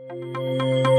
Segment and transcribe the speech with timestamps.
[0.00, 0.91] episode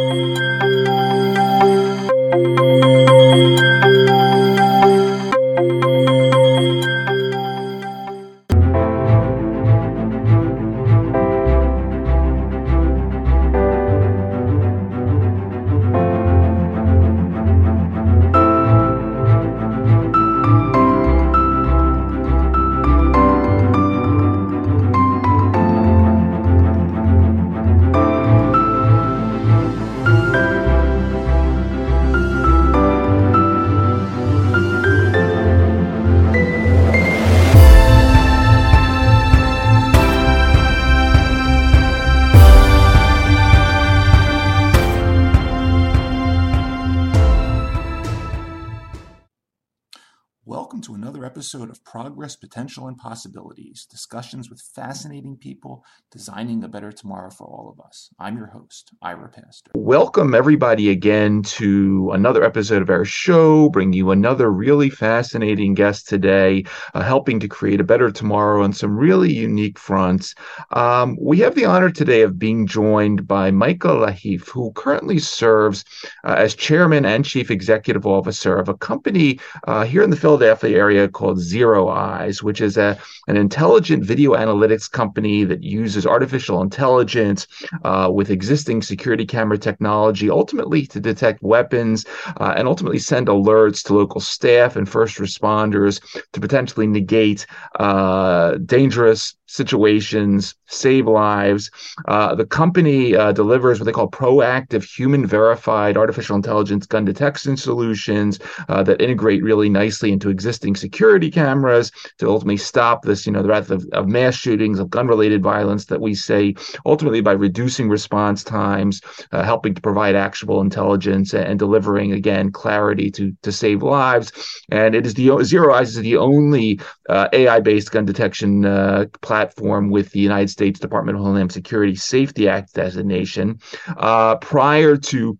[53.13, 58.09] Possibilities discussions with fascinating people designing a better tomorrow for all of us.
[58.17, 59.69] I'm your host, Ira Pastor.
[59.75, 66.07] Welcome, everybody, again to another episode of our show, bringing you another really fascinating guest
[66.07, 66.63] today,
[66.95, 70.33] uh, helping to create a better tomorrow on some really unique fronts.
[70.71, 75.85] Um, we have the honor today of being joined by Michael Lahiff, who currently serves
[76.23, 80.75] uh, as chairman and chief executive officer of a company uh, here in the Philadelphia
[80.75, 86.05] area called called Zero Eyes, which is a an intelligent video analytics company that uses
[86.05, 87.47] artificial intelligence
[87.83, 92.05] uh, with existing security camera technology, ultimately to detect weapons
[92.39, 96.01] uh, and ultimately send alerts to local staff and first responders
[96.31, 97.45] to potentially negate
[97.79, 101.69] uh, dangerous situations, save lives.
[102.07, 107.55] Uh, the company uh, delivers what they call proactive, human verified artificial intelligence gun detection
[107.55, 113.31] solutions uh, that integrate really nicely into existing security cameras to ultimately stop this, you
[113.31, 116.55] know, the wrath of, of mass shootings, of gun related violence that we say
[116.87, 119.01] ultimately by reducing response times,
[119.31, 124.31] uh, helping to provide actionable intelligence and, and, delivering again clarity to, to save lives.
[124.71, 129.05] And it is the Zero Eyes is the only uh, AI based gun detection uh,
[129.21, 133.59] platform platform with the United States Department of Homeland Security Safety Act designation.
[133.97, 135.37] Uh, prior to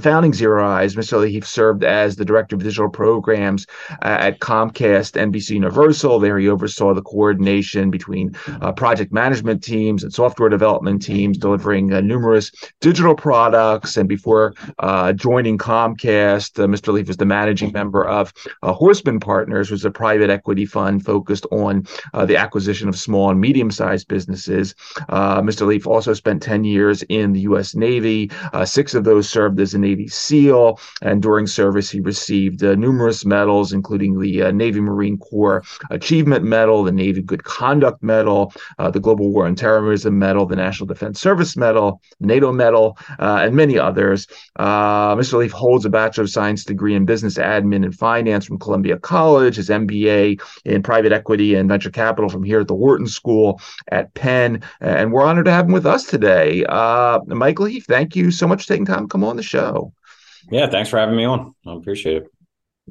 [0.00, 1.18] founding Zero Eyes, Mr.
[1.18, 3.66] Lahiff served as the director of digital programs
[4.02, 6.18] uh, at Comcast, NBC Universal.
[6.18, 11.92] There he oversaw the coordination between uh, project management teams and software development teams, delivering
[11.92, 13.96] uh, numerous digital products.
[13.96, 16.92] And before uh, joining Comcast, uh, Mr.
[16.92, 18.32] Lahiff was the managing member of
[18.62, 21.86] uh, Horseman Partners, which is a private equity fund focused on
[22.26, 24.74] the acquisition of small and medium-sized businesses.
[25.10, 25.66] Mr.
[25.66, 27.74] Leaf also spent 10 years in the U.S.
[27.74, 28.30] Navy.
[28.64, 33.24] six of those served as a Navy SEAL, and during service, he received uh, numerous
[33.24, 38.90] medals, including the uh, Navy Marine Corps Achievement Medal, the Navy Good Conduct Medal, uh,
[38.90, 43.78] the Global War on Terrorism Medal, the National Defense Service Medal, NATO Medal, and many
[43.78, 44.26] others.
[44.58, 45.34] Mr.
[45.38, 49.56] Lahiff holds a Bachelor of Science degree in Business Admin and Finance from Columbia College,
[49.56, 53.60] his MBA in Private Equity and Venture Capital from here at the Wharton School
[53.92, 56.64] at Penn, and we're honored to have him with us today.
[56.68, 59.65] Uh, Michael Lahiff, thank you so much for taking time to come on the show
[59.66, 59.92] show.
[60.50, 61.54] Yeah, thanks for having me on.
[61.66, 62.26] I appreciate it.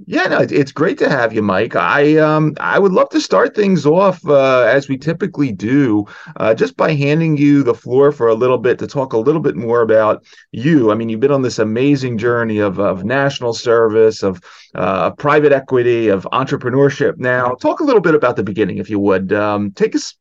[0.06, 1.78] Yeah, no, it's great to have you, Mike.
[1.78, 6.54] I um I would love to start things off uh, as we typically do, uh,
[6.54, 9.56] just by handing you the floor for a little bit to talk a little bit
[9.56, 10.92] more about you.
[10.92, 14.42] I mean, you've been on this amazing journey of of national service, of
[14.76, 17.18] uh, private equity, of entrepreneurship.
[17.18, 19.32] Now, talk a little bit about the beginning, if you would.
[19.32, 20.16] Um, take us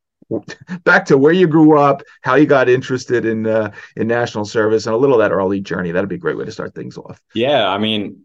[0.84, 4.86] back to where you grew up, how you got interested in uh, in national service,
[4.86, 5.92] and a little of that early journey.
[5.92, 7.20] That'd be a great way to start things off.
[7.34, 8.22] Yeah, I mean,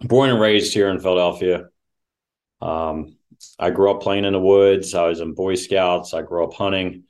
[0.00, 1.68] born and raised here in Philadelphia.
[2.60, 3.16] Um,
[3.58, 4.94] I grew up playing in the woods.
[4.94, 6.14] I was in Boy Scouts.
[6.14, 7.04] I grew up hunting.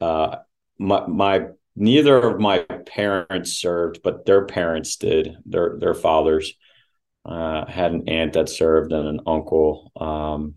[0.00, 0.36] Uh,
[0.78, 5.36] my, my neither of my parents served, but their parents did.
[5.46, 6.54] Their their fathers
[7.24, 9.92] uh, had an aunt that served and an uncle.
[9.96, 10.54] Um,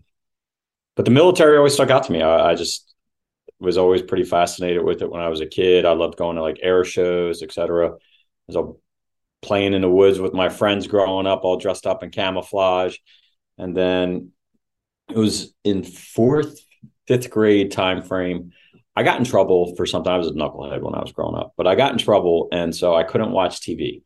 [0.96, 2.22] but the military always stuck out to me.
[2.22, 2.93] I, I just
[3.60, 5.84] was always pretty fascinated with it when I was a kid.
[5.84, 7.92] I loved going to like air shows, etc.
[8.48, 8.76] Was
[9.42, 12.96] playing in the woods with my friends growing up, all dressed up in camouflage.
[13.58, 14.32] And then
[15.08, 16.58] it was in fourth,
[17.06, 18.52] fifth grade time frame.
[18.96, 20.12] I got in trouble for something.
[20.12, 22.74] I was a knucklehead when I was growing up, but I got in trouble, and
[22.74, 24.02] so I couldn't watch TV.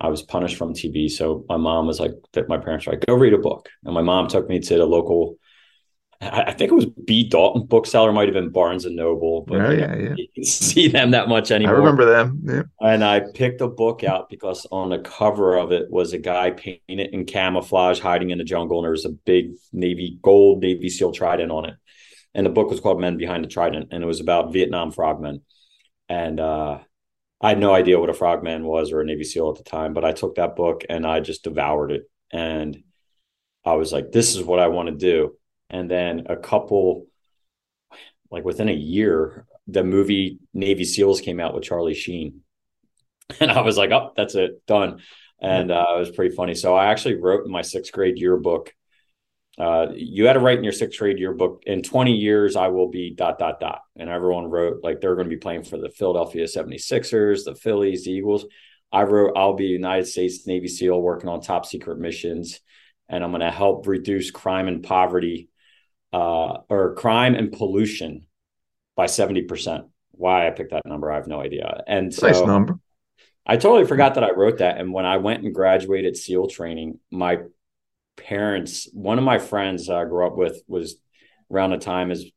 [0.00, 1.10] I was punished from TV.
[1.10, 3.68] So my mom was like, that my parents were like, go read a book.
[3.84, 5.36] And my mom took me to the local
[6.20, 7.28] I think it was B.
[7.28, 10.14] Dalton bookseller, might have been Barnes and Noble, but oh, yeah, yeah.
[10.16, 11.74] you can see them that much anymore.
[11.74, 12.40] I remember them.
[12.44, 12.62] Yeah.
[12.80, 16.50] And I picked a book out because on the cover of it was a guy
[16.50, 20.88] painted in camouflage hiding in the jungle, and there was a big Navy gold Navy
[20.88, 21.74] SEAL trident on it.
[22.34, 25.42] And the book was called Men Behind the Trident, and it was about Vietnam frogmen.
[26.08, 26.78] And uh,
[27.40, 29.92] I had no idea what a frogman was or a Navy SEAL at the time,
[29.92, 32.10] but I took that book and I just devoured it.
[32.32, 32.82] And
[33.64, 35.36] I was like, this is what I want to do.
[35.70, 37.06] And then a couple,
[38.30, 42.42] like within a year, the movie Navy SEALs came out with Charlie Sheen.
[43.40, 45.00] And I was like, oh, that's it, done.
[45.40, 46.54] And uh, it was pretty funny.
[46.54, 48.72] So I actually wrote in my sixth grade yearbook
[49.58, 52.88] uh, you had to write in your sixth grade yearbook in 20 years i will
[52.88, 55.88] be dot dot dot and everyone wrote like they're going to be playing for the
[55.88, 58.44] philadelphia 76ers the phillies the eagles
[58.92, 62.60] i wrote i'll be united states navy seal working on top secret missions
[63.08, 65.48] and i'm going to help reduce crime and poverty
[66.12, 68.26] uh, or crime and pollution
[68.96, 72.78] by 70% why i picked that number i have no idea and so nice number
[73.46, 76.98] i totally forgot that i wrote that and when i went and graduated seal training
[77.10, 77.38] my
[78.16, 80.96] parents, one of my friends I grew up with was
[81.50, 82.30] around the time his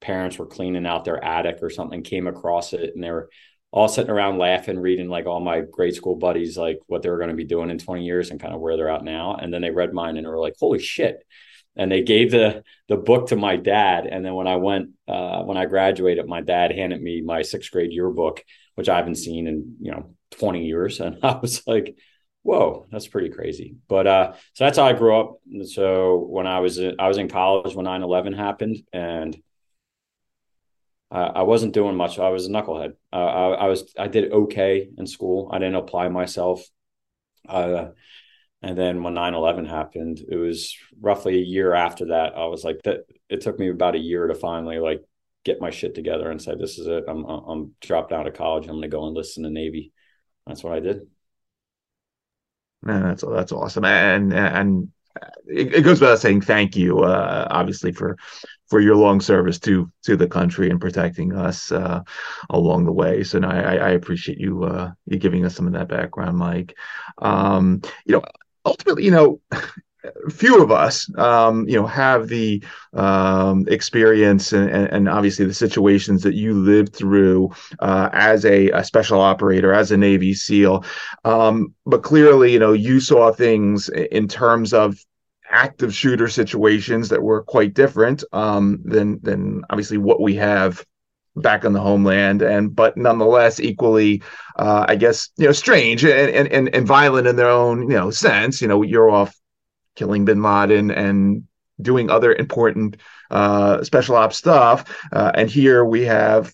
[0.00, 3.28] parents were cleaning out their attic or something, came across it and they were
[3.70, 7.18] all sitting around laughing, reading like all my grade school buddies, like what they were
[7.18, 9.36] going to be doing in 20 years and kind of where they're at now.
[9.36, 11.22] And then they read mine and they were like, holy shit.
[11.76, 14.06] And they gave the the book to my dad.
[14.06, 17.70] And then when I went, uh, when I graduated, my dad handed me my sixth
[17.70, 18.42] grade yearbook,
[18.74, 21.00] which I haven't seen in, you know, 20 years.
[21.00, 21.96] And I was like,
[22.42, 23.76] whoa, that's pretty crazy.
[23.88, 25.40] But uh, so that's how I grew up.
[25.64, 29.36] So when I was I was in college when 9-11 happened, and
[31.10, 32.18] uh, I wasn't doing much.
[32.18, 32.94] I was a knucklehead.
[33.12, 35.48] Uh, I, I, was I did okay in school.
[35.52, 36.64] I didn't apply myself.
[37.48, 37.88] Uh,
[38.62, 42.34] and then when 9-11 happened, it was roughly a year after that.
[42.36, 43.06] I was like that.
[43.28, 45.02] It took me about a year to finally like
[45.44, 47.04] get my shit together and say, "This is it.
[47.08, 48.64] I'm I'm dropped out of college.
[48.64, 49.92] I'm going to go enlist in the Navy."
[50.46, 51.06] That's what I did.
[52.82, 54.88] Man, that's that's awesome, and and
[55.46, 58.16] it, it goes without saying thank you, uh, obviously for
[58.68, 62.00] for your long service to to the country and protecting us uh,
[62.50, 63.22] along the way.
[63.22, 66.74] So no, I, I appreciate you uh, you giving us some of that background, Mike.
[67.18, 68.22] Um, you know,
[68.66, 69.40] ultimately, you know,
[70.30, 76.22] few of us, um, you know, have the um, experience and, and, obviously the situations
[76.22, 80.84] that you lived through uh, as a, a, special operator, as a Navy SEAL.
[81.24, 84.98] Um, but clearly, you know, you saw things in terms of
[85.50, 90.84] active shooter situations that were quite different um, than than obviously what we have
[91.36, 94.22] back on the homeland and but nonetheless equally
[94.58, 98.10] uh, i guess you know strange and, and and violent in their own you know
[98.10, 99.36] sense you know you're off
[99.96, 101.44] killing bin Laden and
[101.80, 102.96] doing other important
[103.30, 104.84] uh, special ops stuff.
[105.12, 106.52] Uh, and here we have,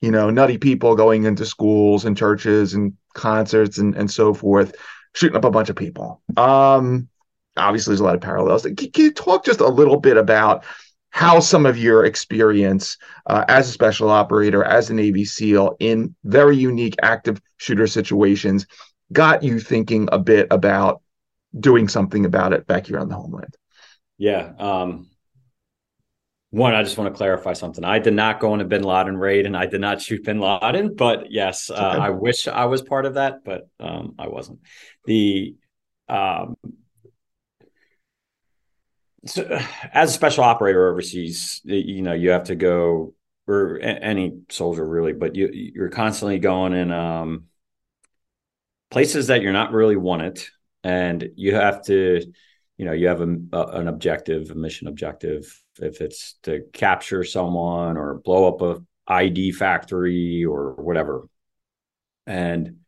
[0.00, 4.74] you know, nutty people going into schools and churches and concerts and, and so forth,
[5.14, 6.22] shooting up a bunch of people.
[6.36, 7.08] Um,
[7.56, 8.62] obviously, there's a lot of parallels.
[8.62, 10.64] Can, can you talk just a little bit about
[11.16, 16.14] how some of your experience uh, as a special operator, as a Navy SEAL in
[16.24, 18.66] very unique active shooter situations
[19.10, 21.00] got you thinking a bit about
[21.58, 23.56] doing something about it back here on the homeland.
[24.18, 24.52] Yeah.
[24.58, 25.08] Um,
[26.50, 27.82] one, I just want to clarify something.
[27.82, 30.38] I did not go on a Bin Laden raid, and I did not shoot Bin
[30.38, 30.96] Laden.
[30.96, 31.98] But yes, uh, okay.
[31.98, 34.58] I wish I was part of that, but um, I wasn't.
[35.06, 35.56] The
[36.10, 36.58] um,
[39.26, 39.58] so,
[39.92, 43.14] as a special operator overseas, you know, you have to go,
[43.46, 47.44] or any soldier really, but you you're constantly going in um,
[48.90, 50.42] places that you're not really wanted
[50.82, 52.22] and you have to
[52.76, 55.62] you know you have a, a, an objective a mission objective.
[55.80, 61.28] If it's to capture someone or blow up a IED factory or whatever.
[62.26, 62.78] And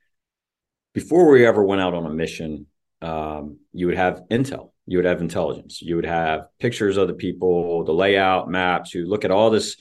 [0.94, 2.66] before we ever went out on a mission
[3.02, 7.14] um, you would have intel you would have intelligence you would have pictures of the
[7.14, 9.76] people the layout maps you look at all this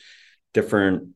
[0.53, 1.09] different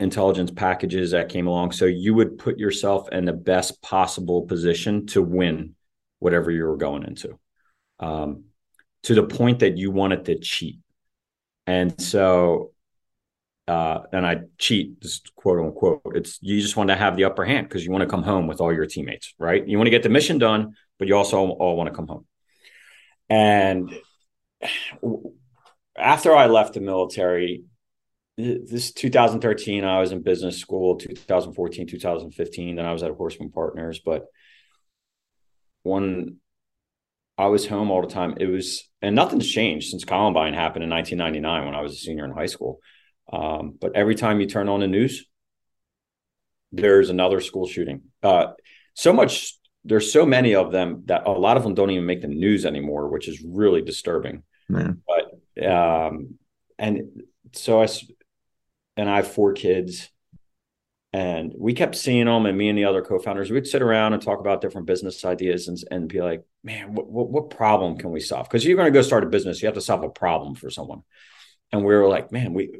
[0.00, 5.06] intelligence packages that came along so you would put yourself in the best possible position
[5.06, 5.74] to win
[6.18, 7.38] whatever you were going into
[8.02, 8.44] um,
[9.04, 10.78] to the point that you wanted to cheat.
[11.66, 12.72] And so,
[13.68, 15.04] uh, and I cheat,
[15.36, 16.02] quote unquote.
[16.14, 18.46] It's you just want to have the upper hand because you want to come home
[18.46, 19.66] with all your teammates, right?
[19.66, 22.26] You want to get the mission done, but you also all want to come home.
[23.28, 23.92] And
[25.96, 27.64] after I left the military,
[28.36, 34.00] this 2013, I was in business school, 2014, 2015, then I was at Horseman Partners,
[34.04, 34.26] but
[35.82, 36.38] when
[37.38, 40.90] I was home all the time, it was, and nothing's changed since Columbine happened in
[40.90, 42.80] 1999 when I was a senior in high school.
[43.32, 45.24] Um, but every time you turn on the news,
[46.72, 48.02] there's another school shooting.
[48.22, 48.48] Uh,
[48.94, 52.22] so much, there's so many of them that a lot of them don't even make
[52.22, 54.42] the news anymore, which is really disturbing.
[54.68, 55.02] Man.
[55.06, 56.38] But, um,
[56.78, 57.22] and
[57.52, 57.88] so I,
[58.96, 60.10] and I have four kids
[61.14, 64.22] And we kept seeing them, and me and the other co-founders, we'd sit around and
[64.22, 68.10] talk about different business ideas and, and be like, man, what, what, what problem can
[68.10, 68.48] we solve?
[68.48, 70.70] Because you're going to go start a business, you have to solve a problem for
[70.70, 71.02] someone.
[71.70, 72.70] And we were like, man, we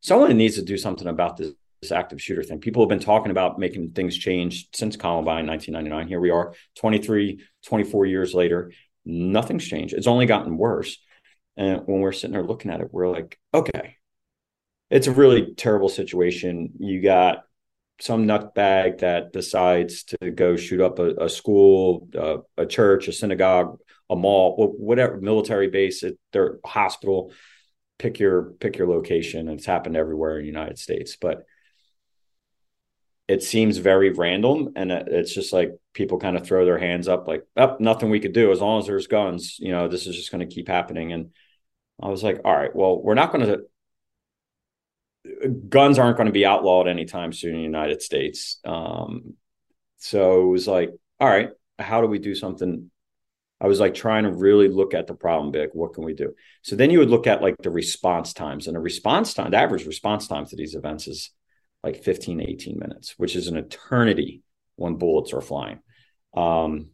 [0.00, 1.52] someone needs to do something about this,
[1.84, 2.60] this active shooter thing.
[2.60, 6.08] People have been talking about making things change since Columbine 1999.
[6.08, 8.72] Here we are, 23, 24 years later.
[9.04, 9.94] Nothing's changed.
[9.94, 10.98] It's only gotten worse.
[11.56, 13.96] And when we're sitting there looking at it, we're like, okay,
[14.90, 16.72] it's a really terrible situation.
[16.78, 17.44] You got
[18.00, 23.12] some nutbag that decides to go shoot up a, a school, uh, a church, a
[23.12, 23.78] synagogue,
[24.10, 27.32] a mall, whatever military base, their hospital.
[27.98, 29.48] Pick your pick your location.
[29.48, 31.44] It's happened everywhere in the United States, but
[33.26, 37.26] it seems very random, and it's just like people kind of throw their hands up,
[37.26, 40.06] like, "Up, oh, nothing we could do as long as there's guns." You know, this
[40.06, 41.12] is just going to keep happening.
[41.12, 41.30] And
[42.02, 43.64] I was like, "All right, well, we're not going to
[45.68, 48.60] guns aren't going to be outlawed anytime soon in the United States.
[48.64, 49.34] Um,
[49.98, 50.90] so it was like,
[51.20, 52.90] all right, how do we do something?
[53.60, 55.70] I was like trying to really look at the problem, big.
[55.72, 56.34] What can we do?
[56.62, 59.56] So then you would look at like the response times, and the response time, the
[59.56, 61.30] average response time to these events is
[61.84, 64.42] like 15 to 18 minutes, which is an eternity
[64.76, 65.80] when bullets are flying.
[66.34, 66.88] Um,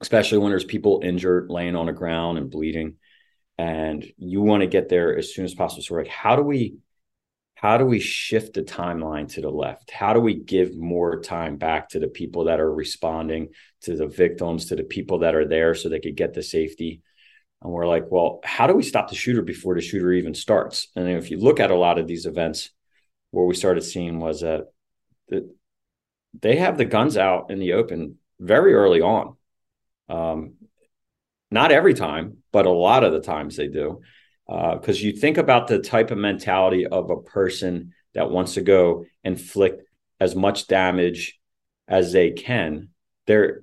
[0.00, 2.96] especially when there's people injured, laying on the ground and bleeding,
[3.58, 5.82] and you want to get there as soon as possible.
[5.82, 6.76] So, like, how do we
[7.54, 9.90] how do we shift the timeline to the left?
[9.90, 13.48] How do we give more time back to the people that are responding,
[13.82, 17.02] to the victims, to the people that are there so they could get the safety?
[17.60, 20.88] And we're like, well, how do we stop the shooter before the shooter even starts?
[20.96, 22.70] And if you look at a lot of these events,
[23.30, 24.66] what we started seeing was that
[26.38, 29.36] they have the guns out in the open very early on.
[30.08, 30.54] Um,
[31.50, 34.00] not every time, but a lot of the times they do.
[34.46, 38.62] Because uh, you think about the type of mentality of a person that wants to
[38.62, 39.82] go inflict
[40.18, 41.38] as much damage
[41.86, 42.88] as they can
[43.30, 43.62] they're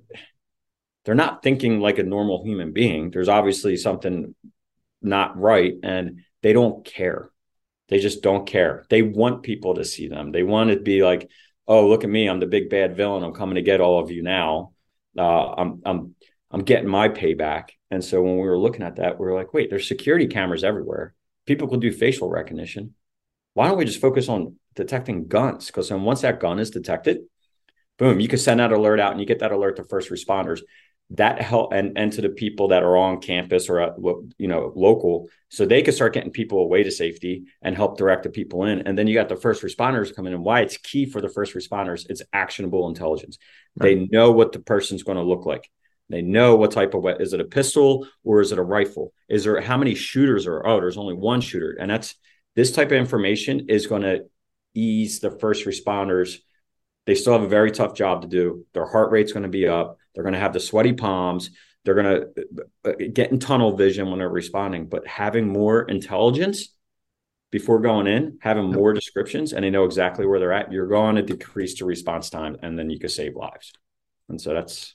[1.04, 3.10] they're not thinking like a normal human being.
[3.10, 4.34] There's obviously something
[5.02, 7.30] not right and they don't care
[7.88, 11.30] they just don't care they want people to see them they want to be like
[11.66, 14.10] oh look at me i'm the big bad villain i'm coming to get all of
[14.10, 14.72] you now
[15.16, 16.14] uh, i'm i'm
[16.50, 19.54] i'm getting my payback and so when we were looking at that, we were like,
[19.54, 21.14] wait, there's security cameras everywhere.
[21.46, 22.94] People can do facial recognition.
[23.54, 25.66] Why don't we just focus on detecting guns?
[25.66, 27.20] Because then once that gun is detected,
[27.98, 30.60] boom, you can send that alert out and you get that alert to first responders.
[31.12, 33.94] That help and, and to the people that are on campus or uh, at,
[34.36, 38.24] you know local, so they can start getting people away to safety and help direct
[38.24, 38.86] the people in.
[38.86, 40.42] And then you got the first responders coming in.
[40.42, 42.04] Why it's key for the first responders?
[42.10, 43.38] It's actionable intelligence.
[43.78, 43.96] Right.
[43.96, 45.70] They know what the person's going to look like.
[46.10, 49.12] They know what type of is it a pistol or is it a rifle?
[49.28, 50.66] Is there how many shooters are?
[50.66, 52.14] Oh, there's only one shooter, and that's
[52.56, 54.24] this type of information is going to
[54.74, 56.38] ease the first responders.
[57.06, 58.66] They still have a very tough job to do.
[58.72, 59.97] Their heart rate's going to be up.
[60.14, 61.50] They're going to have the sweaty palms.
[61.84, 62.28] They're going to
[62.84, 64.86] uh, get in tunnel vision when they're responding.
[64.86, 66.74] But having more intelligence
[67.50, 71.16] before going in, having more descriptions, and they know exactly where they're at, you're going
[71.16, 73.72] to decrease the response time, and then you can save lives.
[74.28, 74.94] And so that's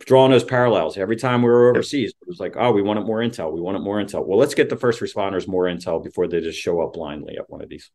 [0.00, 0.96] drawing those parallels.
[0.98, 3.52] Every time we were overseas, it was like, oh, we wanted more intel.
[3.52, 4.24] We wanted more intel.
[4.24, 7.50] Well, let's get the first responders more intel before they just show up blindly at
[7.50, 7.90] one of these.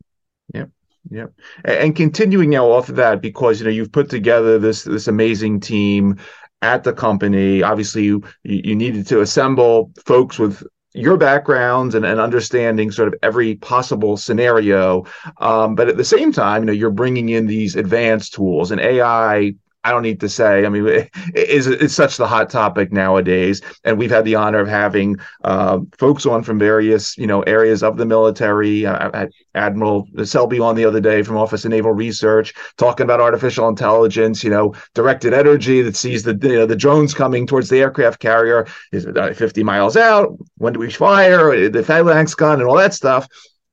[0.53, 0.65] Yeah.
[1.10, 1.27] Yeah.
[1.65, 5.60] And continuing now off of that, because you know you've put together this this amazing
[5.60, 6.18] team
[6.62, 7.63] at the company.
[7.63, 10.63] Obviously, you you needed to assemble folks with
[10.94, 15.06] your backgrounds and, and understanding sort of every possible scenario.
[15.39, 18.82] Um, but at the same time, you know, you're bringing in these advanced tools and
[18.82, 20.65] AI I don't need to say.
[20.65, 24.59] I mean, it is it's such the hot topic nowadays, and we've had the honor
[24.59, 28.86] of having uh, folks on from various you know areas of the military.
[28.86, 33.67] Uh, Admiral Selby on the other day from Office of Naval Research talking about artificial
[33.67, 34.43] intelligence.
[34.43, 38.19] You know, directed energy that sees the you know, the drones coming towards the aircraft
[38.19, 40.38] carrier is 50 miles out.
[40.57, 43.27] When do we fire the phalanx gun and all that stuff?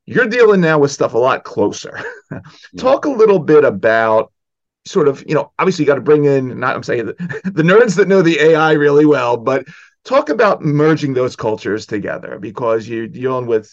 [0.07, 1.99] You're dealing now with stuff a lot closer.
[2.79, 4.33] Talk a little bit about
[4.87, 7.13] sort of, you know, obviously you got to bring in, not I'm saying the,
[7.45, 9.67] the nerds that know the AI really well, but
[10.05, 13.65] talk about merging those cultures together because you're dealing with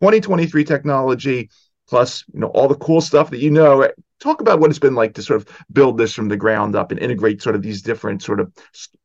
[0.00, 1.50] 2023 technology
[1.88, 3.88] plus, you know, all the cool stuff that you know.
[4.20, 6.90] Talk about what it's been like to sort of build this from the ground up
[6.90, 8.52] and integrate sort of these different sort of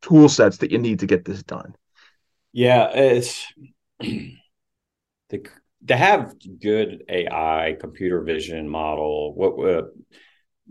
[0.01, 1.75] tool sets that you need to get this done.
[2.51, 3.45] Yeah, it's
[3.99, 4.37] the
[5.87, 9.83] to have good AI, computer vision model, what uh,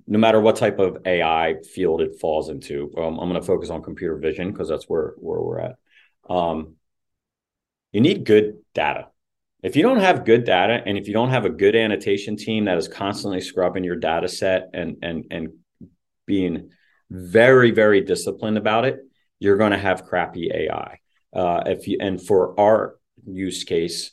[0.06, 2.92] no matter what type of AI field it falls into.
[2.96, 5.76] Um, I'm going to focus on computer vision because that's where where we're at.
[6.28, 6.76] Um,
[7.92, 9.08] you need good data.
[9.62, 12.64] if you don't have good data and if you don't have a good annotation team
[12.64, 15.50] that is constantly scrubbing your data set and and and
[16.26, 16.70] being
[17.10, 19.00] very very disciplined about it
[19.38, 20.98] you're going to have crappy ai
[21.34, 24.12] uh, if you and for our use case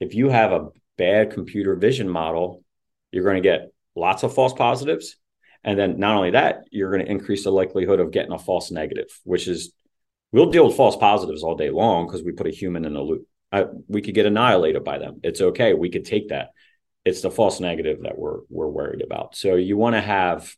[0.00, 2.64] if you have a bad computer vision model
[3.12, 5.16] you're going to get lots of false positives
[5.62, 8.70] and then not only that you're going to increase the likelihood of getting a false
[8.70, 9.72] negative which is
[10.32, 13.00] we'll deal with false positives all day long because we put a human in the
[13.00, 15.20] loop I, we could get annihilated by them.
[15.22, 15.74] It's okay.
[15.74, 16.50] We could take that.
[17.04, 19.36] It's the false negative that we're we're worried about.
[19.36, 20.52] So you want to have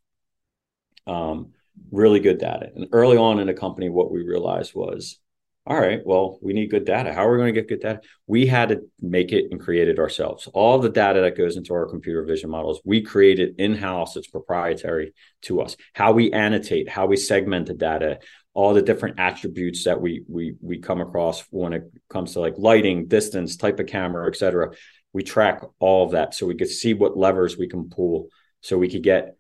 [1.07, 1.52] um,
[1.93, 2.71] really good data.
[2.75, 5.19] And early on in the company, what we realized was,
[5.67, 7.13] all right, well, we need good data.
[7.13, 8.01] How are we going to get good data?
[8.29, 10.49] We had to make it and create it ourselves.
[10.55, 14.15] All the data that goes into our computer vision models, we create it in house.
[14.15, 15.77] It's proprietary to us.
[15.93, 18.21] How we annotate, how we segment the data,
[18.55, 22.55] all the different attributes that we we we come across when it comes to like
[22.57, 24.71] lighting, distance, type of camera, et cetera.
[25.13, 28.29] We track all of that so we could see what levers we can pull
[28.61, 29.37] so we could get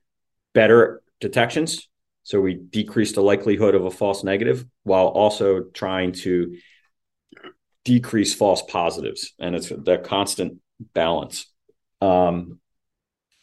[0.54, 1.88] better detections.
[2.26, 6.56] So we decrease the likelihood of a false negative while also trying to
[7.84, 9.32] decrease false positives.
[9.38, 10.58] And it's the constant
[10.92, 11.46] balance.
[12.00, 12.58] Um,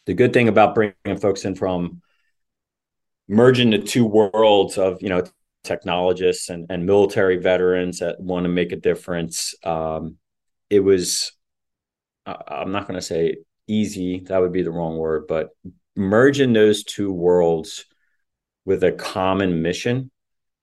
[0.04, 2.02] the good thing about bringing folks in from
[3.26, 5.24] merging the two worlds of you know
[5.62, 9.54] technologists and, and military veterans that want to make a difference.
[9.64, 10.18] Um,
[10.68, 11.32] it was,
[12.26, 13.36] I'm not going to say
[13.66, 15.56] easy, that would be the wrong word, but
[15.96, 17.86] merging those two worlds
[18.64, 20.10] with a common mission,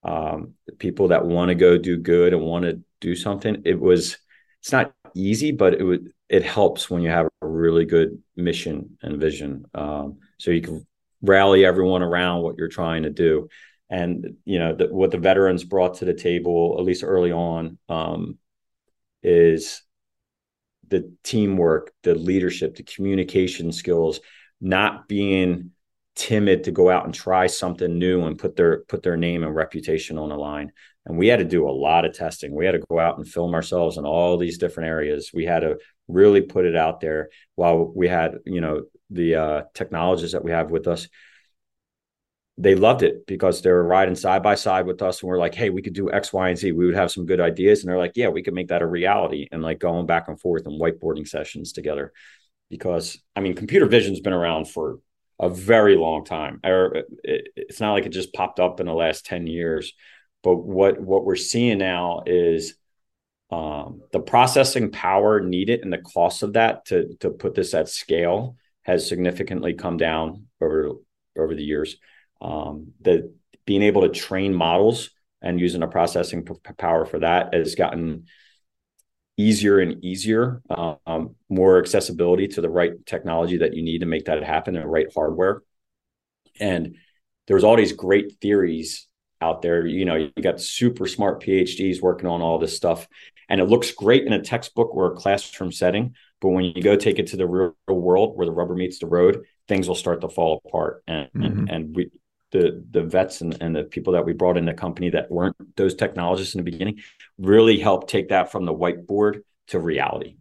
[0.04, 4.18] um, people that want to go do good and want to do something, it was,
[4.62, 8.98] it's not easy, but it would, it helps when you have a really good mission
[9.02, 9.66] and vision.
[9.74, 10.86] Um, so you can
[11.22, 13.48] rally everyone around what you're trying to do
[13.92, 17.78] and you know the, what the veterans brought to the table at least early on
[17.90, 18.40] um,
[19.22, 19.84] is
[20.88, 24.22] the teamwork the leadership the communication skills
[24.60, 25.72] not being
[26.16, 29.56] timid to go out and try something new and put their put their name and
[29.56, 30.72] reputation on the line
[31.06, 33.28] and we had to do a lot of testing we had to go out and
[33.28, 37.30] film ourselves in all these different areas we had to really put it out there
[37.56, 41.08] while we had you know the uh, that we have with us
[42.58, 45.56] they loved it because they were riding side by side with us and we're like,
[45.56, 46.74] hey, we could do X, Y, and Z.
[46.74, 47.82] We would have some good ideas.
[47.82, 50.40] And they're like, yeah, we could make that a reality and like going back and
[50.40, 52.14] forth and whiteboarding sessions together.
[52.70, 55.00] Because I mean, computer vision's been around for
[55.42, 56.62] a very long time.
[56.64, 59.94] It's not like it just popped up in the last 10 years.
[60.44, 62.76] But what what we're seeing now is
[63.52, 67.90] um, the processing power needed and the cost of that to to put this at
[67.90, 70.92] scale has significantly come down over
[71.38, 71.98] over the years
[72.42, 73.34] um, the
[73.66, 78.26] being able to train models and using a processing p- power for that has gotten
[79.42, 84.26] easier and easier um, more accessibility to the right technology that you need to make
[84.26, 85.62] that happen and the right hardware
[86.60, 86.96] and
[87.48, 89.08] there's all these great theories
[89.42, 93.08] out there you know you got super smart phds working on all this stuff
[93.50, 96.96] and it looks great in a textbook or a classroom setting but when you go
[96.96, 100.22] take it to the real world where the rubber meets the road things will start
[100.22, 101.44] to fall apart and mm-hmm.
[101.44, 102.12] and, and we
[102.52, 105.56] the the vets and, and the people that we brought in the company that weren't
[105.76, 107.02] those technologists in the beginning
[107.38, 110.36] really helped take that from the whiteboard to reality.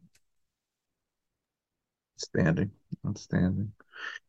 [2.16, 2.70] Outstanding.
[3.06, 3.72] Outstanding.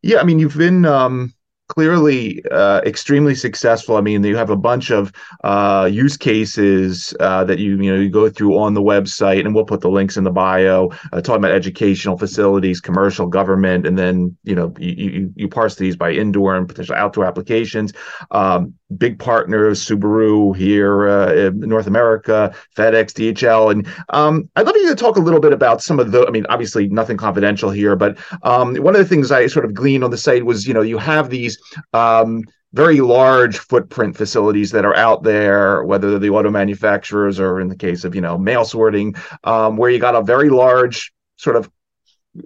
[0.02, 1.34] Yeah, I mean, you've been um,
[1.72, 3.96] clearly uh, extremely successful.
[3.96, 5.14] I mean, you have a bunch of
[5.46, 9.56] uh, use cases uh, that you you know you go through on the website, and
[9.56, 10.90] we'll put the links in the bio.
[11.14, 15.76] Uh, talking about educational facilities, commercial, government, and then you know you you, you parse
[15.76, 17.94] these by indoor and potential outdoor applications.
[18.32, 24.76] Um, big partners, Subaru here uh, in North America, FedEx, DHL, and um, I'd love
[24.76, 26.28] you to talk a little bit about some of the.
[26.28, 29.74] I mean, obviously nothing confidential here, but um, one of the things I sort of
[29.74, 31.61] gleaned on the site was you know you have these
[31.94, 32.44] um,
[32.74, 37.68] very large footprint facilities that are out there, whether they're the auto manufacturers or in
[37.68, 41.56] the case of you know mail sorting, um, where you got a very large sort
[41.56, 41.70] of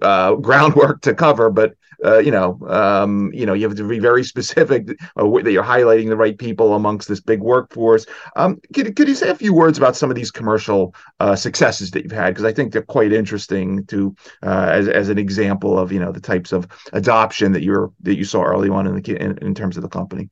[0.01, 3.99] uh, groundwork to cover, but uh, you know, um, you know, you have to be
[3.99, 8.05] very specific uh, that you're highlighting the right people amongst this big workforce.
[8.35, 11.91] Um, could, could you say a few words about some of these commercial uh, successes
[11.91, 12.29] that you've had?
[12.31, 16.11] Because I think they're quite interesting to uh, as as an example of you know
[16.11, 19.55] the types of adoption that you're that you saw early on in the in, in
[19.55, 20.29] terms of the company.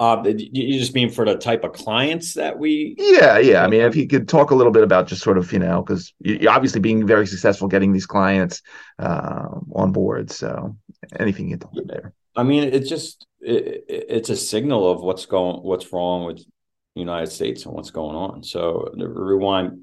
[0.00, 2.94] Uh, you just mean for the type of clients that we?
[2.98, 3.64] Yeah, yeah.
[3.64, 5.82] I mean, if you could talk a little bit about just sort of, you know,
[5.82, 8.62] because you're obviously being very successful getting these clients
[9.00, 10.30] uh, on board.
[10.30, 10.76] So
[11.18, 12.12] anything you can talk there.
[12.36, 17.00] I mean, it's just it, it's a signal of what's going, what's wrong with the
[17.00, 18.44] United States and what's going on.
[18.44, 19.80] So rewind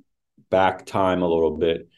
[0.50, 1.90] back time a little bit.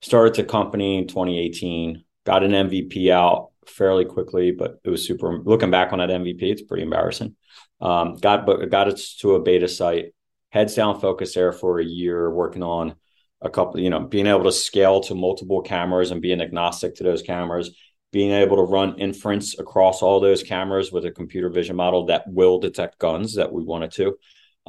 [0.00, 5.38] Started the company in 2018, got an MVP out fairly quickly, but it was super.
[5.38, 7.34] Looking back on that MVP, it's pretty embarrassing.
[7.80, 10.14] Um, got but got it to a beta site.
[10.50, 12.94] Heads down focus there for a year, working on
[13.40, 13.80] a couple.
[13.80, 17.70] You know, being able to scale to multiple cameras and being agnostic to those cameras.
[18.12, 22.22] Being able to run inference across all those cameras with a computer vision model that
[22.28, 24.16] will detect guns that we wanted to.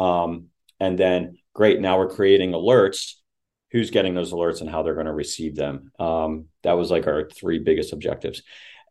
[0.02, 0.48] Um,
[0.80, 3.13] and then, great, now we're creating alerts
[3.72, 5.91] who's getting those alerts and how they're going to receive them.
[6.00, 8.41] Um, that was like our three biggest objectives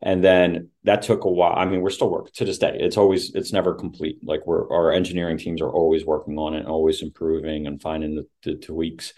[0.05, 1.55] and then that took a while.
[1.57, 2.77] I mean we're still working to this day.
[2.79, 4.19] It's always it's never complete.
[4.23, 8.27] Like we're our engineering teams are always working on it always improving and finding the,
[8.43, 9.15] the tweaks.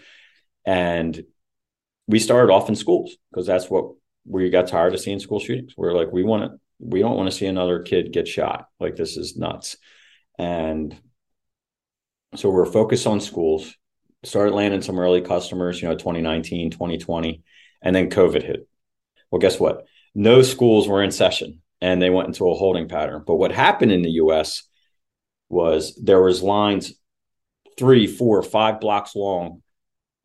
[0.65, 1.21] And
[2.07, 3.91] we started off in schools because that's what
[4.25, 5.73] we got tired of seeing school shootings.
[5.75, 8.67] We're like we want to we don't want to see another kid get shot.
[8.79, 9.75] Like this is nuts.
[10.39, 10.97] And
[12.35, 13.75] so we're focused on schools
[14.23, 17.43] started landing some early customers you know 2019 2020
[17.81, 18.69] and then covid hit.
[19.31, 23.23] Well guess what no schools were in session and they went into a holding pattern.
[23.25, 24.63] But what happened in the US
[25.49, 26.93] was there was lines
[27.77, 29.61] three, four, five blocks long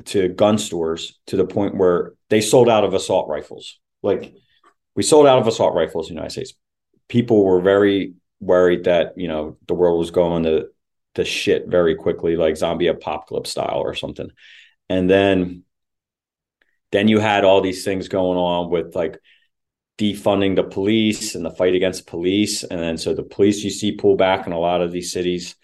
[0.07, 3.79] to gun stores to the point where they sold out of assault rifles.
[4.03, 4.35] Like
[4.95, 6.55] we sold out of assault rifles in the United States.
[7.09, 10.69] People were very worried that, you know, the world was going to
[11.15, 14.31] to shit very quickly, like zombie apocalypse style or something.
[14.89, 15.65] And then
[16.91, 19.19] then you had all these things going on with like
[20.03, 22.65] defunding the police and the fight against police.
[22.65, 25.55] And then so the police you see pull back in a lot of these cities,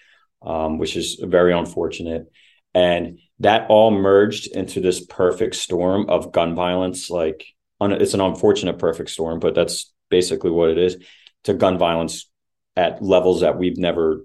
[0.42, 2.31] um, which is very unfortunate.
[2.72, 7.11] And that all merged into this perfect storm of gun violence.
[7.11, 7.46] Like
[7.81, 10.96] it's an unfortunate perfect storm, but that's basically what it is
[11.44, 12.31] to gun violence
[12.77, 14.24] at levels that we've never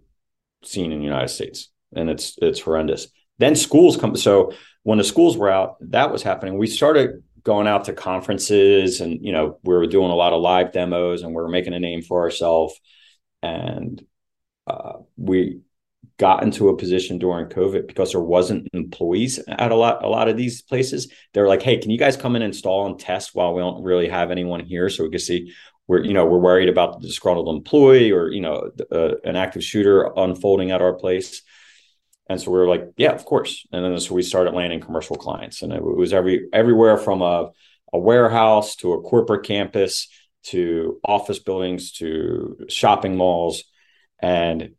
[0.63, 1.69] seen in the United States.
[1.95, 3.08] And it's it's horrendous.
[3.39, 6.58] Then schools come so when the schools were out, that was happening.
[6.58, 10.41] We started going out to conferences and you know we were doing a lot of
[10.41, 12.79] live demos and we are making a name for ourselves.
[13.41, 14.01] And
[14.67, 15.60] uh, we
[16.17, 20.29] got into a position during covid because there wasn't employees at a lot a lot
[20.29, 21.12] of these places.
[21.34, 24.08] They're like hey can you guys come and install and test while we don't really
[24.08, 25.53] have anyone here so we can see
[25.88, 29.63] we're you know we're worried about the disgruntled employee or you know uh, an active
[29.63, 31.41] shooter unfolding at our place
[32.34, 33.63] and so we were like, yeah, of course.
[33.72, 37.52] And then so we started landing commercial clients, and it was every everywhere from a,
[37.93, 40.08] a warehouse to a corporate campus
[40.46, 43.65] to office buildings to shopping malls,
[44.19, 44.74] and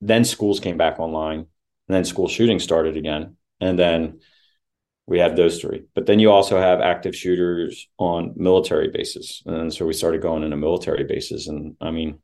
[0.00, 4.20] then schools came back online, and then school shooting started again, and then
[5.06, 5.82] we had those three.
[5.94, 10.44] But then you also have active shooters on military bases, and so we started going
[10.44, 12.20] into military bases, and I mean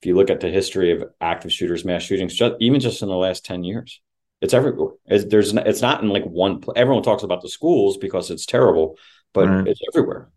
[0.00, 3.08] if you look at the history of active shooters, mass shootings, just, even just in
[3.08, 4.00] the last 10 years,
[4.40, 4.92] it's everywhere.
[5.06, 8.96] It's, there's, it's not in like one, everyone talks about the schools because it's terrible,
[9.34, 9.66] but right.
[9.66, 10.28] it's everywhere.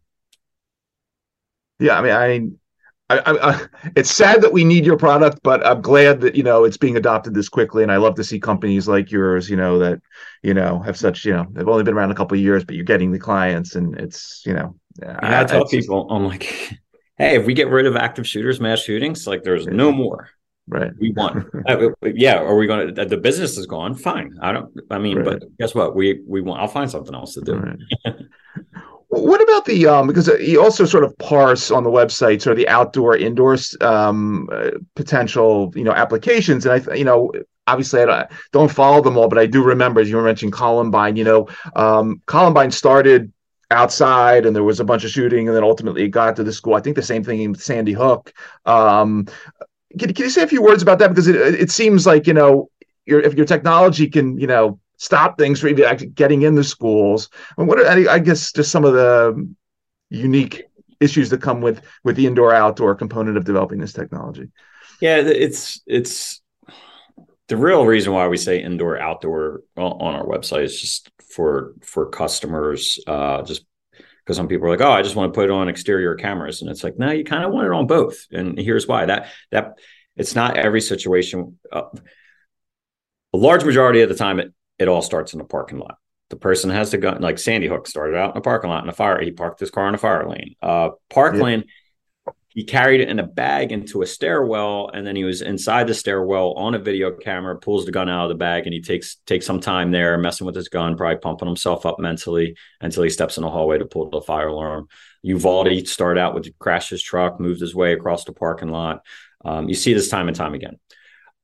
[1.79, 1.99] Yeah.
[1.99, 2.57] I mean,
[3.11, 6.35] I, I, I, uh, it's sad that we need your product, but I'm glad that
[6.35, 9.49] you know it's being adopted this quickly, and I love to see companies like yours,
[9.49, 9.99] you know, that
[10.43, 12.75] you know have such, you know, they've only been around a couple of years, but
[12.75, 16.79] you're getting the clients, and it's, you know, I, I tell people, I'm like,
[17.17, 20.29] hey, if we get rid of active shooters, mass shootings, like there's no more.
[20.67, 20.91] Right.
[20.99, 21.47] We want.
[21.67, 22.37] uh, yeah.
[22.37, 23.05] Are we going to?
[23.05, 23.95] The business is gone.
[23.95, 24.37] Fine.
[24.41, 24.73] I don't.
[24.89, 25.39] I mean, right.
[25.39, 25.95] but guess what?
[25.95, 26.61] We we want.
[26.61, 27.55] I'll find something else to do.
[27.55, 28.15] Right.
[29.07, 30.07] what about the um?
[30.07, 34.47] Because you also sort of parse on the website sort of the outdoor, indoor um
[34.51, 37.31] uh, potential you know applications, and I you know
[37.67, 41.15] obviously I don't follow them all, but I do remember as you were mentioning Columbine.
[41.15, 43.33] You know, um, Columbine started
[43.71, 46.53] outside and there was a bunch of shooting and then ultimately it got to the
[46.53, 46.75] school.
[46.75, 48.33] I think the same thing with Sandy Hook.
[48.65, 49.27] Um,
[49.97, 51.09] can, can you say a few words about that?
[51.09, 52.69] Because it, it seems like, you know,
[53.05, 56.63] your, if your technology can, you know, stop things from even actually getting in the
[56.63, 57.29] schools.
[57.57, 59.53] And what are, I guess, just some of the
[60.09, 60.65] unique
[60.99, 64.49] issues that come with with the indoor outdoor component of developing this technology.
[65.01, 66.40] Yeah, it's it's
[67.51, 72.09] the real reason why we say indoor outdoor on our website is just for for
[72.09, 73.65] customers uh, just
[74.23, 76.61] because some people are like oh i just want to put it on exterior cameras.
[76.61, 78.25] And it's like no you kind of want it on both.
[78.31, 79.05] And here's why.
[79.05, 79.79] That that
[80.15, 81.89] it's not every situation uh,
[83.33, 85.97] a large majority of the time it, it all starts in a parking lot.
[86.29, 88.89] The person has to go like sandy hook started out in a parking lot in
[88.89, 90.55] a fire he parked his car in a fire lane.
[90.61, 91.73] Uh parkland yeah
[92.53, 95.93] he carried it in a bag into a stairwell and then he was inside the
[95.93, 99.15] stairwell on a video camera pulls the gun out of the bag and he takes
[99.25, 103.09] takes some time there messing with his gun probably pumping himself up mentally until he
[103.09, 104.87] steps in the hallway to pull the fire alarm.
[105.23, 109.01] Uvalde started out with crashed his truck moved his way across the parking lot.
[109.45, 110.77] Um, you see this time and time again.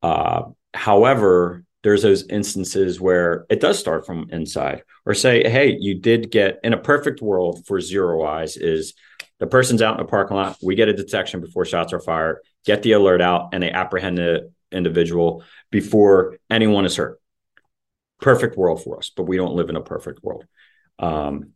[0.04, 0.44] Uh,
[0.74, 6.32] however there's those instances where it does start from inside or say hey you did
[6.32, 8.94] get in a perfect world for zero eyes is
[9.40, 12.40] the person's out in the parking lot we get a detection before shots are fired
[12.66, 17.20] get the alert out and they apprehend the individual before anyone is hurt
[18.20, 20.46] perfect world for us but we don't live in a perfect world
[21.00, 21.54] um,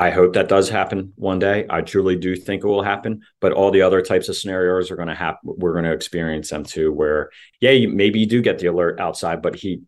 [0.00, 1.66] I hope that does happen one day.
[1.68, 4.96] I truly do think it will happen, but all the other types of scenarios are
[4.96, 5.40] going to happen.
[5.58, 6.90] We're going to experience them too.
[6.90, 7.28] Where,
[7.60, 9.82] yeah, you, maybe you do get the alert outside, but he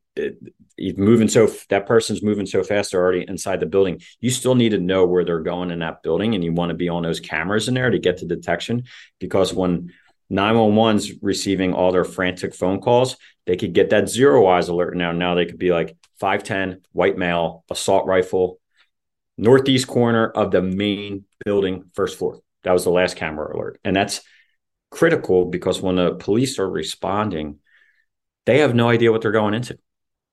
[0.76, 2.92] he's moving so that person's moving so fast.
[2.92, 4.00] They're already inside the building.
[4.20, 6.74] You still need to know where they're going in that building, and you want to
[6.74, 8.84] be on those cameras in there to get the detection.
[9.18, 9.92] Because when
[10.30, 15.12] 911's receiving all their frantic phone calls, they could get that zero eyes alert now.
[15.12, 18.58] Now they could be like 5'10, white male, assault rifle,
[19.36, 22.40] northeast corner of the main building, first floor.
[22.64, 23.78] That was the last camera alert.
[23.84, 24.22] And that's
[24.90, 27.58] critical because when the police are responding,
[28.46, 29.78] they have no idea what they're going into.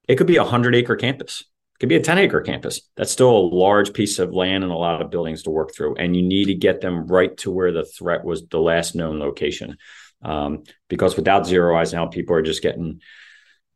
[0.09, 2.81] It could be a 100 acre campus, it could be a 10 acre campus.
[2.97, 5.95] That's still a large piece of land and a lot of buildings to work through.
[5.95, 9.19] And you need to get them right to where the threat was the last known
[9.19, 9.77] location.
[10.21, 12.99] Um, because without zero eyes now, people are just getting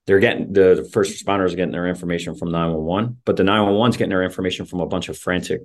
[0.06, 4.10] they're getting the first responders are getting their information from 911, but the 911's getting
[4.10, 5.62] their information from a bunch of frantic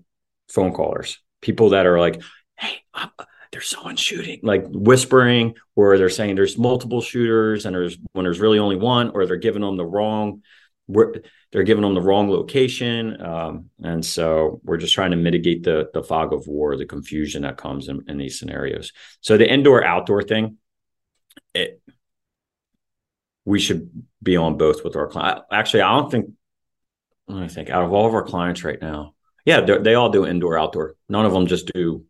[0.49, 2.23] phone callers, people that are like,
[2.57, 3.09] "Hey, uh,
[3.53, 8.41] there's someone shooting," like whispering, or they're saying there's multiple shooters, and there's when there's
[8.41, 10.43] really only one, or they're giving them the wrong,
[11.53, 15.91] they're giving them the wrong location, um, and so we're just trying to mitigate the
[15.93, 18.93] the fog of war, the confusion that comes in, in these scenarios.
[19.21, 20.59] So the indoor outdoor thing,
[21.55, 21.81] it
[23.49, 23.91] we should
[24.23, 25.41] be on both with our client.
[25.51, 26.31] Actually, I don't think.
[27.29, 27.71] Let me think.
[27.71, 29.15] Out of all of our clients right now,
[29.47, 30.97] yeah, they all do indoor, outdoor.
[31.09, 32.05] None of them just do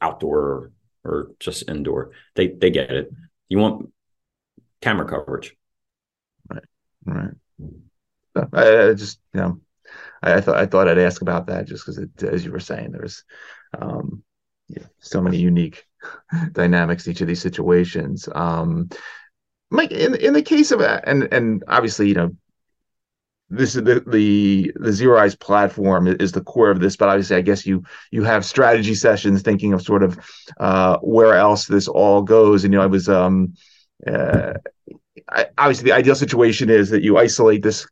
[0.00, 0.72] outdoor
[1.08, 2.12] or, just indoor.
[2.34, 3.10] They they get it.
[3.48, 3.92] You want
[4.80, 5.56] camera coverage,
[6.48, 6.64] right?
[7.04, 7.34] Right.
[8.52, 9.60] I, I just you know,
[10.22, 12.92] I, I, thought I thought I'd ask about that just because, as you were saying,
[12.92, 13.24] there's
[13.78, 14.22] um,
[14.68, 15.84] yeah, so many unique
[16.52, 18.28] dynamics to each of these situations.
[18.34, 18.90] Um,
[19.70, 22.36] Mike, in in the case of and and obviously, you know,
[23.50, 27.36] this is the the the Zero Eyes platform is the core of this, but obviously,
[27.36, 30.18] I guess you you have strategy sessions thinking of sort of
[30.60, 32.64] uh, where else this all goes.
[32.64, 33.54] And you know, I was um,
[34.06, 34.54] uh,
[35.30, 37.86] I, obviously the ideal situation is that you isolate this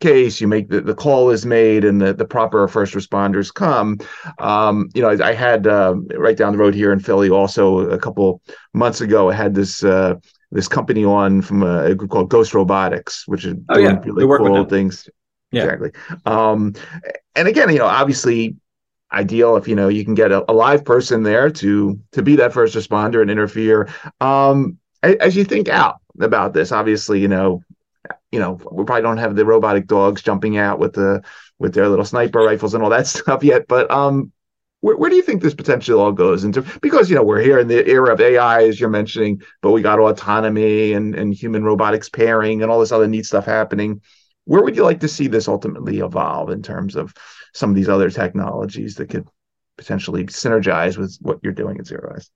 [0.00, 3.98] case, you make the, the call is made, and the, the proper first responders come.
[4.38, 7.90] Um, you know, I, I had uh, right down the road here in Philly also
[7.90, 8.42] a couple
[8.74, 9.30] months ago.
[9.30, 10.16] I had this uh,
[10.52, 14.02] this company on from a, group called Ghost Robotics, which is oh, doing yeah.
[14.04, 15.08] really cool things.
[15.52, 15.64] Yeah.
[15.64, 15.90] Exactly.
[16.26, 16.74] Um,
[17.34, 18.56] and again, you know, obviously
[19.12, 22.36] ideal if you know you can get a, a, live person there to to be
[22.36, 23.88] that first responder and interfere
[24.20, 27.60] um as you think out about this obviously you know
[28.30, 31.22] you know we probably don't have the robotic dogs jumping out with the
[31.58, 34.30] with their little sniper rifles and all that stuff yet but um
[34.80, 36.62] where, where do you think this potentially all goes into?
[36.80, 39.82] Because you know we're here in the era of AI, as you're mentioning, but we
[39.82, 44.00] got autonomy and and human robotics pairing and all this other neat stuff happening.
[44.44, 47.14] Where would you like to see this ultimately evolve in terms of
[47.54, 49.28] some of these other technologies that could
[49.76, 52.30] potentially synergize with what you're doing at Zero Eyes?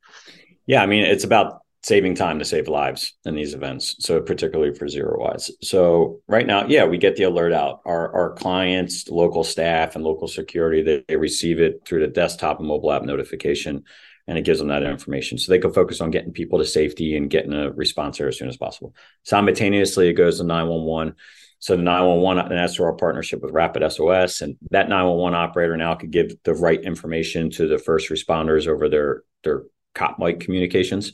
[0.66, 3.96] Yeah, I mean, it's about saving time to save lives in these events.
[3.98, 5.50] So particularly for zero eyes.
[5.60, 7.82] So right now, yeah, we get the alert out.
[7.84, 12.58] Our our clients, local staff, and local security, they, they receive it through the desktop
[12.58, 13.84] and mobile app notification,
[14.26, 15.36] and it gives them that information.
[15.36, 18.38] So they can focus on getting people to safety and getting a response there as
[18.38, 18.94] soon as possible.
[19.22, 21.16] Simultaneously, it goes to 911.
[21.58, 25.76] So the 911, and that's through our partnership with Rapid SOS, and that 911 operator
[25.76, 30.40] now could give the right information to the first responders over their their cop mic
[30.40, 31.12] communications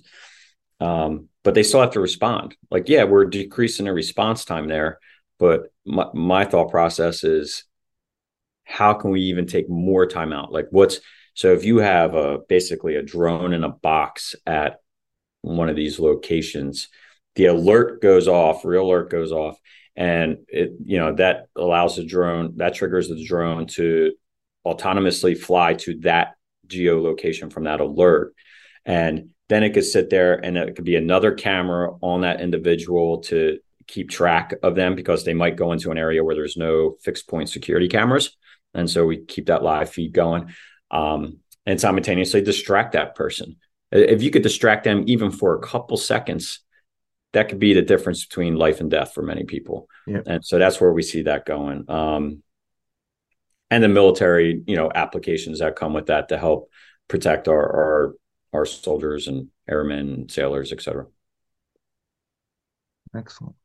[0.80, 2.56] um, but they still have to respond.
[2.70, 4.98] Like, yeah, we're decreasing the response time there,
[5.38, 7.64] but my, my thought process is,
[8.64, 10.52] how can we even take more time out?
[10.52, 11.00] Like, what's
[11.34, 14.80] so if you have a basically a drone in a box at
[15.42, 16.88] one of these locations,
[17.34, 19.58] the alert goes off, real alert goes off,
[19.96, 24.12] and it you know that allows the drone that triggers the drone to
[24.66, 26.34] autonomously fly to that
[26.66, 28.34] geolocation from that alert
[28.84, 33.18] and then it could sit there and it could be another camera on that individual
[33.18, 33.58] to
[33.88, 37.28] keep track of them because they might go into an area where there's no fixed
[37.28, 38.36] point security cameras.
[38.74, 40.54] And so we keep that live feed going
[40.92, 43.56] um, and simultaneously distract that person.
[43.90, 46.60] If you could distract them even for a couple seconds,
[47.32, 49.88] that could be the difference between life and death for many people.
[50.06, 50.20] Yeah.
[50.26, 51.90] And so that's where we see that going.
[51.90, 52.44] Um,
[53.68, 56.70] and the military, you know, applications that come with that to help
[57.08, 58.14] protect our, our
[58.52, 61.06] our soldiers and airmen, sailors, etc.
[63.14, 63.56] Excellent.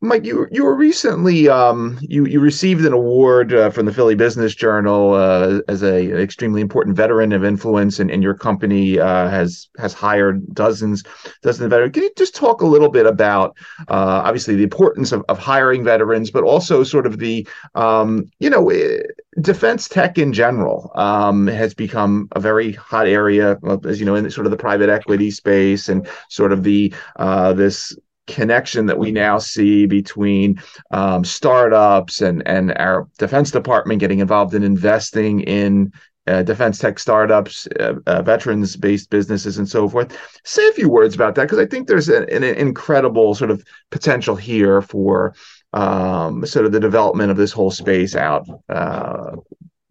[0.00, 4.14] Mike, you you were recently um, you you received an award uh, from the Philly
[4.14, 8.98] Business Journal uh, as a an extremely important veteran of influence, and, and your company
[8.98, 11.02] uh, has has hired dozens
[11.42, 11.92] dozens of veterans.
[11.92, 13.56] Can you just talk a little bit about
[13.88, 18.50] uh, obviously the importance of, of hiring veterans, but also sort of the um, you
[18.50, 19.02] know eh,
[19.40, 24.30] defense tech in general um, has become a very hot area, as you know, in
[24.30, 27.96] sort of the private equity space and sort of the uh, this
[28.26, 30.60] connection that we now see between
[30.90, 35.92] um, startups and and our defense department getting involved in investing in
[36.26, 40.18] uh, defense tech startups, uh, uh, veterans based businesses, and so forth.
[40.44, 43.64] Say a few words about that because I think there's an, an, incredible sort of
[43.90, 45.34] potential here for
[45.72, 49.36] um, sort of the development of this whole space out uh,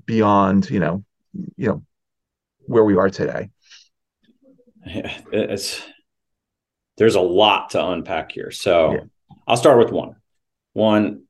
[0.06, 1.04] beyond you know
[1.56, 1.84] you know
[2.68, 3.50] where we are today.
[4.86, 5.82] Yeah, it's
[6.98, 8.52] there's a lot to unpack here.
[8.52, 9.00] So yeah.
[9.48, 10.16] I'll start with one.
[10.74, 11.24] One,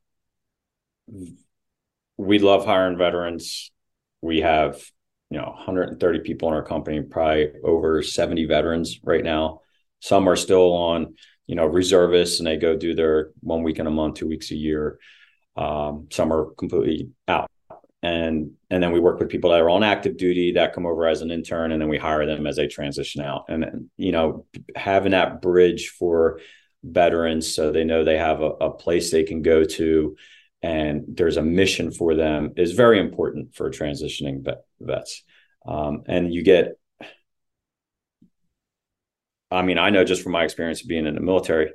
[2.17, 3.71] we love hiring veterans.
[4.21, 4.83] We have,
[5.29, 9.61] you know, 130 people in our company, probably over 70 veterans right now.
[9.99, 11.15] Some are still on,
[11.47, 14.51] you know, reservists and they go do their one week in a month, two weeks
[14.51, 14.99] a year.
[15.55, 17.49] Um, some are completely out
[18.05, 21.07] and and then we work with people that are on active duty that come over
[21.07, 23.45] as an intern and then we hire them as they transition out.
[23.49, 26.39] And you know having that bridge for
[26.83, 30.15] veterans so they know they have a, a place they can go to
[30.61, 35.23] and there's a mission for them is very important for transitioning vet, vets.
[35.65, 36.77] Um, and you get
[39.49, 41.71] i mean i know just from my experience of being in the military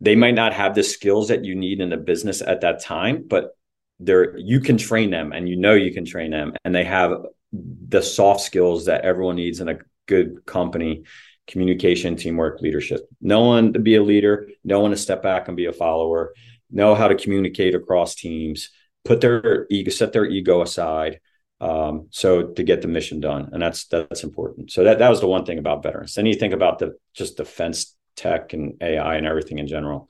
[0.00, 3.24] they might not have the skills that you need in the business at that time
[3.26, 3.56] but
[4.00, 7.12] they're you can train them and you know you can train them and they have
[7.52, 11.04] the soft skills that everyone needs in a good company
[11.46, 13.08] communication teamwork leadership.
[13.20, 16.34] No one to be a leader no one to step back and be a follower
[16.70, 18.70] know how to communicate across teams
[19.04, 21.20] put their ego set their ego aside
[21.60, 23.50] um, so to get the mission done.
[23.52, 24.72] And that's that's important.
[24.72, 26.14] So that that was the one thing about veterans.
[26.14, 30.08] Then you think about the just defense tech and ai and everything in general.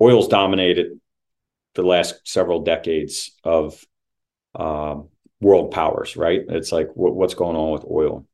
[0.00, 1.00] Oil's dominated
[1.74, 3.82] the last several decades of
[4.54, 5.08] um,
[5.40, 6.42] world powers, right?
[6.48, 8.26] It's like what's going on with oil.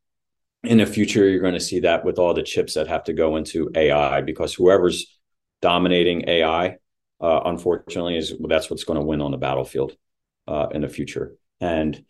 [0.64, 3.12] In the future, you're going to see that with all the chips that have to
[3.12, 5.18] go into AI, because whoever's
[5.62, 6.76] dominating AI,
[7.20, 9.96] uh, unfortunately, is that's what's going to win on the battlefield
[10.48, 11.36] uh, in the future.
[11.60, 12.04] And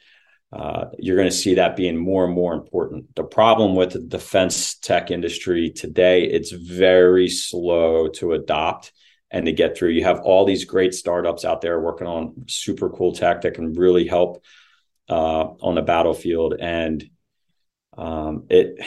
[0.53, 3.15] uh, you're going to see that being more and more important.
[3.15, 8.93] The problem with the defense tech industry today, it's very slow to adopt
[9.31, 9.91] and to get through.
[9.91, 13.73] You have all these great startups out there working on super cool tech that can
[13.75, 14.45] really help
[15.09, 17.09] uh, on the battlefield, and
[17.97, 18.79] um, it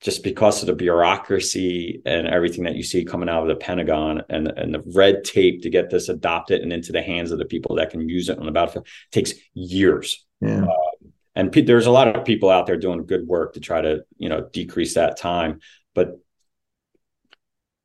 [0.00, 4.22] just because of the bureaucracy and everything that you see coming out of the Pentagon
[4.28, 7.44] and and the red tape to get this adopted and into the hands of the
[7.44, 10.24] people that can use it on the battlefield takes years.
[10.40, 10.64] Yeah.
[10.64, 13.80] Uh, and pe- there's a lot of people out there doing good work to try
[13.80, 15.60] to you know decrease that time,
[15.94, 16.18] but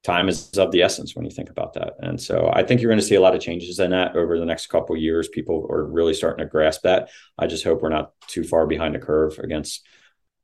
[0.08, 1.94] time is of the essence when you think about that.
[2.00, 4.40] And so I think you're going to see a lot of changes in that over
[4.40, 5.28] the next couple years.
[5.28, 7.10] People are really starting to grasp that.
[7.38, 9.86] I just hope we're not too far behind the curve against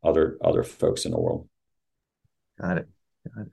[0.03, 1.47] other other folks in the world.
[2.59, 2.87] Got it.
[3.33, 3.51] Got it.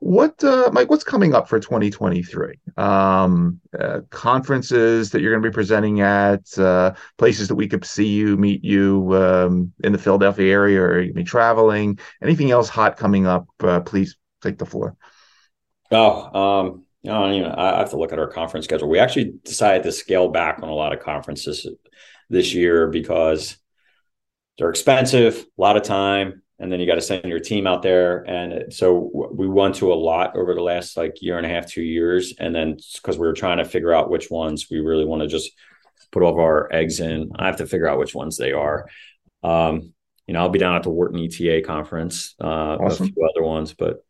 [0.00, 0.90] What, uh, Mike?
[0.90, 2.58] What's coming up for 2023?
[2.76, 7.86] Um, uh, conferences that you're going to be presenting at, uh, places that we could
[7.86, 11.98] see you, meet you um, in the Philadelphia area, or you be traveling.
[12.22, 13.46] Anything else hot coming up?
[13.60, 14.94] Uh, please take the floor.
[15.94, 18.88] Oh, um, you know, even, I have to look at our conference schedule.
[18.88, 21.66] We actually decided to scale back on a lot of conferences
[22.30, 23.56] this year because
[24.58, 27.82] they're expensive, a lot of time, and then you got to send your team out
[27.82, 28.22] there.
[28.22, 31.66] And so we went to a lot over the last like year and a half,
[31.66, 35.04] two years, and then because we were trying to figure out which ones we really
[35.04, 35.50] want to just
[36.10, 37.32] put all of our eggs in.
[37.36, 38.88] I have to figure out which ones they are.
[39.42, 39.92] Um,
[40.26, 43.06] you know, I'll be down at the Wharton ETA conference, uh, awesome.
[43.06, 44.04] a few other ones, but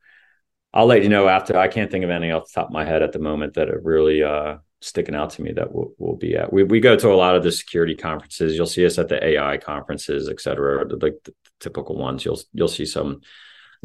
[0.75, 1.57] I'll let you know after.
[1.57, 3.71] I can't think of any off the top of my head at the moment that
[3.71, 6.53] are really uh, sticking out to me that we'll, we'll be at.
[6.53, 8.57] We, we go to a lot of the security conferences.
[8.57, 12.25] You'll see us at the AI conferences, et cetera, the, the, the typical ones.
[12.25, 13.21] You'll you'll see some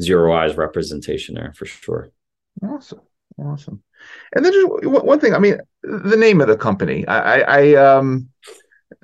[0.02, 2.10] zero eyes representation there for sure.
[2.62, 3.02] Awesome,
[3.38, 3.84] awesome.
[4.34, 5.32] And then just one thing.
[5.34, 7.06] I mean, the name of the company.
[7.06, 8.30] I, I, I um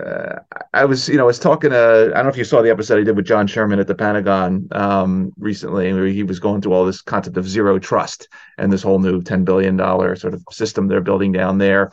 [0.04, 0.40] uh,
[0.74, 2.70] I was, you know, I was talking to, I don't know if you saw the
[2.70, 6.60] episode I did with John Sherman at the Pentagon um, recently, where he was going
[6.60, 8.28] through all this concept of zero trust
[8.58, 11.90] and this whole new $10 billion sort of system they're building down there.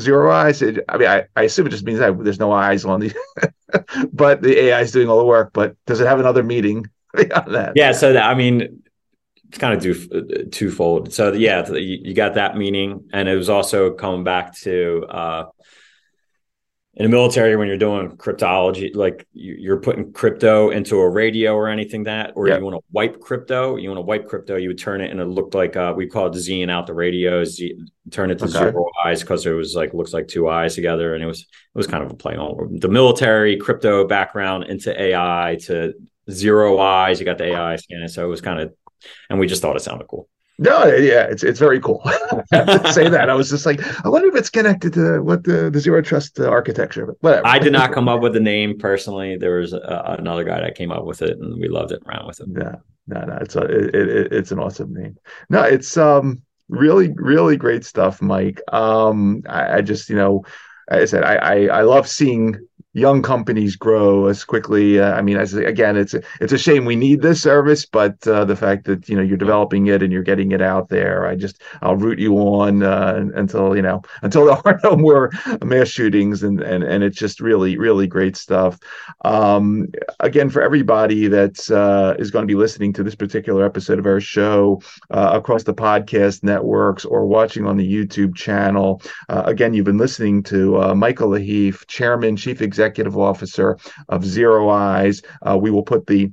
[0.00, 0.62] Zero eyes.
[0.62, 3.14] It, I mean, I, I assume it just means that there's no eyes on the,
[4.12, 5.50] but the AI is doing all the work.
[5.52, 7.72] But does it have another meaning beyond that?
[7.76, 7.92] Yeah.
[7.92, 8.82] So that, I mean,
[9.48, 11.12] it's kind of do, twofold.
[11.12, 15.44] So yeah, you, you, got that meaning, and it was also coming back to uh,
[16.98, 21.68] in the military when you're doing cryptology, like you're putting crypto into a radio or
[21.68, 22.58] anything that, or yep.
[22.58, 25.20] you want to wipe crypto, you want to wipe crypto, you would turn it and
[25.20, 27.78] it looked like uh, we call it Zing out the radios, Z,
[28.10, 28.52] turn it to okay.
[28.52, 31.46] zero eyes because it was like looks like two eyes together, and it was it
[31.78, 35.94] was kind of a play on the military crypto background into AI to
[36.28, 37.20] zero eyes.
[37.20, 38.74] You got the AI scanning, so it was kind of,
[39.30, 40.28] and we just thought it sounded cool.
[40.60, 42.02] No, yeah, it's it's very cool.
[42.04, 43.30] I have to say that.
[43.30, 46.40] I was just like, I wonder if it's connected to what the, the zero trust
[46.40, 47.46] architecture, but whatever.
[47.46, 49.36] I did not come up with the name personally.
[49.36, 52.02] There was a, another guy that came up with it, and we loved it.
[52.04, 52.48] Ran with it.
[52.50, 52.74] Yeah,
[53.06, 55.16] no, no, it's a, it, it, it's an awesome name.
[55.48, 58.60] No, it's um really really great stuff, Mike.
[58.72, 60.44] Um, I, I just you know,
[60.90, 62.67] I said I, I I love seeing
[62.98, 64.98] young companies grow as quickly.
[64.98, 68.26] Uh, I mean, as again, it's a, it's a shame we need this service, but
[68.26, 71.26] uh, the fact that you know you're developing it and you're getting it out there,
[71.26, 75.30] I just I'll root you on uh, until you know until there are no more
[75.62, 78.78] mass shootings, and and and it's just really really great stuff.
[79.24, 79.86] Um,
[80.20, 84.06] again, for everybody that uh, is going to be listening to this particular episode of
[84.06, 89.72] our show uh, across the podcast networks or watching on the YouTube channel, uh, again,
[89.72, 93.78] you've been listening to Michael Lahiff, Chairman, Chief Executive executive officer
[94.08, 95.22] of Zero Eyes.
[95.42, 96.32] Uh, we will put the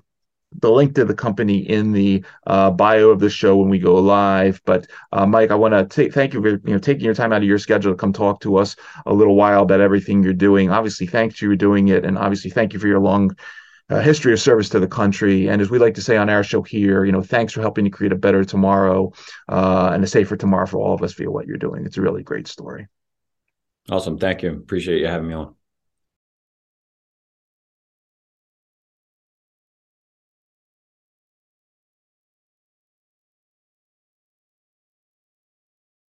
[0.62, 3.95] the link to the company in the uh, bio of the show when we go
[3.95, 4.62] live.
[4.66, 7.41] But uh, Mike, I want to thank you for you know taking your time out
[7.41, 8.76] of your schedule to come talk to us
[9.06, 10.72] a little while about everything you're doing.
[10.72, 13.36] Obviously, thanks you for doing it, and obviously, thank you for your long.
[13.88, 16.43] Uh, history of service to the country, and as we like to say on our
[16.43, 19.14] show here, you know, thanks for helping to create a better tomorrow
[19.47, 21.86] uh, and a safer tomorrow for all of us via what you're doing.
[21.86, 22.88] It's a really great story.
[23.91, 24.53] Awesome, thank you.
[24.53, 25.53] Appreciate you having me on.